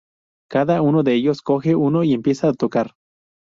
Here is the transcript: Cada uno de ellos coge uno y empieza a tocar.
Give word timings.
Cada 0.49 0.81
uno 0.81 1.03
de 1.03 1.13
ellos 1.13 1.43
coge 1.43 1.75
uno 1.75 2.03
y 2.03 2.13
empieza 2.15 2.49
a 2.49 2.53
tocar. 2.53 2.95